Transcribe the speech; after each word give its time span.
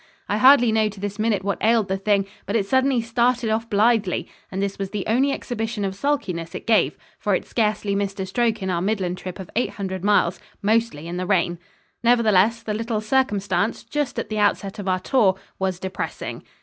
I 0.27 0.37
hardly 0.37 0.71
know 0.71 0.89
to 0.89 0.99
this 0.99 1.19
minute 1.19 1.43
what 1.43 1.59
ailed 1.63 1.87
the 1.87 1.95
thing, 1.95 2.25
but 2.47 2.55
it 2.55 2.65
suddenly 2.65 3.01
started 3.03 3.51
off 3.51 3.69
blithely, 3.69 4.27
and 4.51 4.59
this 4.59 4.79
was 4.79 4.89
the 4.89 5.05
only 5.05 5.31
exhibition 5.31 5.85
of 5.85 5.93
sulkiness 5.93 6.55
it 6.55 6.65
gave, 6.65 6.97
for 7.19 7.35
it 7.35 7.45
scarcely 7.45 7.93
missed 7.93 8.19
a 8.19 8.25
stroke 8.25 8.63
in 8.63 8.71
our 8.71 8.81
Midland 8.81 9.19
trip 9.19 9.37
of 9.37 9.51
eight 9.55 9.69
hundred 9.73 10.03
miles 10.03 10.39
mostly 10.63 11.07
in 11.07 11.17
the 11.17 11.27
rain. 11.27 11.59
Nevertheless, 12.03 12.63
the 12.63 12.73
little 12.73 12.99
circumstance, 12.99 13.83
just 13.83 14.17
at 14.17 14.29
the 14.29 14.39
outset 14.39 14.79
of 14.79 14.87
our 14.87 14.99
tour, 14.99 15.35
was 15.59 15.77
depressing. 15.79 16.41